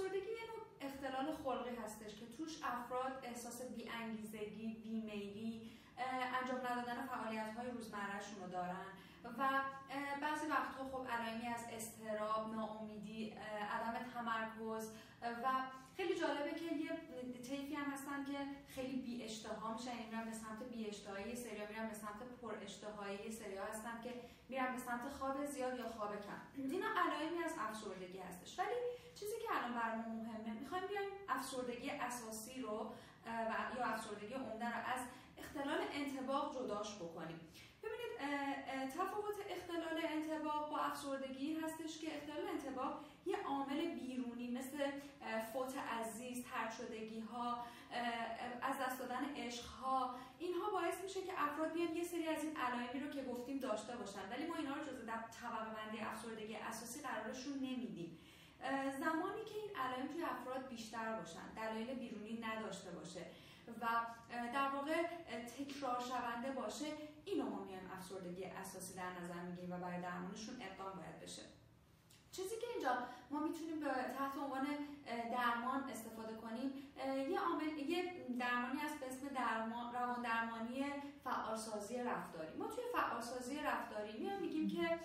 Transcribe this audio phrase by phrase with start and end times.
[0.00, 5.70] افسردگی یه نوع اختلال خلقی هستش که توش افراد احساس بیانگیزگی بیمیلی
[6.42, 8.86] انجام ندادن فعالیت های روزمرهشون رو دارن.
[9.24, 9.60] و
[10.20, 13.30] بعضی وقتها خب علائمی از استراب ناامیدی
[13.70, 14.90] عدم تمرکز
[15.22, 15.48] و
[15.96, 16.90] خیلی جالبه که یه
[17.42, 18.38] طیفی هم هستن که
[18.68, 23.32] خیلی بی اشتها میشن این به سمت بی اشتهایی سری میرن به سمت پر اشتهایی
[23.32, 24.14] سری هستن که
[24.48, 26.40] میرن به سمت خواب زیاد یا خواب کم.
[26.56, 28.76] اینا علائمی از افسردگی هستش ولی
[29.14, 30.60] چیزی که الان برامون مهمه.
[30.60, 32.92] می‌خوایم بیایم افسردگی اساسی رو
[33.26, 35.00] و یا افسردگی عمده رو از
[35.38, 37.40] اختلال انتباق جداش بکنیم.
[37.82, 38.12] ببینید
[38.90, 44.90] تفاوت اختلال انتباق با افسردگی هستش که اختلال انتباق یه عامل بیرونی مثل
[45.52, 47.64] فوت عزیز ترد شدگی ها
[48.62, 52.56] از دست دادن عشق ها اینها باعث میشه که افراد بیان یه سری از این
[52.56, 54.30] علائمی رو که گفتیم داشته باشن.
[54.30, 58.18] ولی ما اینا رو جزو طبقه بندی افسردگی اساسی قرارشون نمیدیم.
[59.00, 63.20] زمانی که این علائم توی افراد بیشتر باشن دلایل بیرونی نداشته باشه
[63.80, 63.86] و
[64.54, 65.02] در واقع
[65.58, 66.86] تکرار شونده باشه
[67.24, 71.42] اینو ما میایم افسردگی اساسی در نظر می‌گیریم و برای درمانشون اقدام باید بشه.
[72.32, 72.98] چیزی که اینجا
[73.30, 74.66] ما می‌تونیم به تحت عنوان
[75.32, 76.72] درمان استفاده کنیم
[77.30, 80.84] یه عامل یه درمانی است به اسم درمان روان درمانی
[81.24, 82.56] فعالسازی رفتاری.
[82.58, 84.98] ما توی فعالسازی رفتاری میگیم که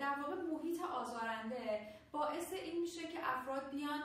[0.00, 4.02] در واقع محیط آزارنده باعث این میشه که افراد بیان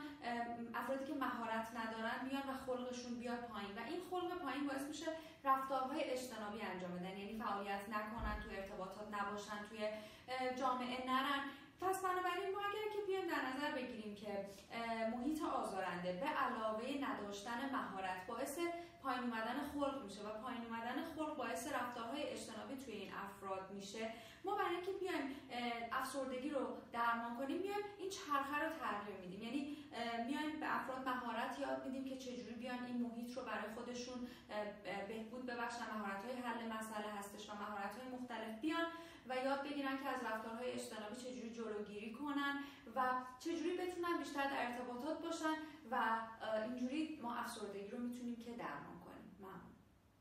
[0.75, 3.71] افرادی که مهارت ندارن بیان و خلقشون بیاد پایین.
[3.77, 5.05] و این خلق پایین باعث میشه
[5.43, 7.17] رفتارهای اجتنابی انجام بدن.
[7.17, 9.79] یعنی فعالیت نکنن توی ارتباطات نباشن توی
[10.59, 11.41] جامعه نرن.
[11.81, 14.49] پس بنابراین ما اگر که بیایم در نظر بگیریم که
[15.11, 18.59] محیط آزارنده به علاوه نداشتن مهارت باعث
[19.03, 24.13] پایین اومدن خلق میشه و پایین اومدن خلق باعث رفتارهای اجتنابی توی این افراد میشه.
[24.47, 25.25] ما برای اینکه بیایم
[25.91, 26.61] افسردگی رو
[26.93, 29.41] درمان کنیم میایم این چرخه رو تغییر میدیم.
[29.43, 29.61] یعنی
[30.27, 34.27] میایم به افراد مهارت یاد میدیم که چجوری بیان این محیط رو برای خودشون
[35.07, 38.87] بهبود ببخشن مهارت های حل مسئله هستش و مهارت های مختلف بیان
[39.29, 42.63] و یاد بگیرن که از رفتارهای اجتنابی چجوری جلوگیری کنن
[42.95, 43.01] و
[43.39, 45.55] چجوری بتونن بیشتر در ارتباطات باشن
[45.91, 46.19] و
[46.65, 49.37] اینجوری ما افسردگی رو می‌تونیم که درمان کنیم.
[49.39, 49.76] ممنون.